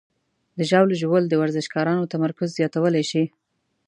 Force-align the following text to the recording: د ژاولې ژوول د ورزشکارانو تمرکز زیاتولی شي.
د 0.57 0.59
ژاولې 0.69 0.95
ژوول 1.01 1.23
د 1.27 1.33
ورزشکارانو 1.41 2.09
تمرکز 2.13 2.49
زیاتولی 2.57 3.03
شي. 3.11 3.23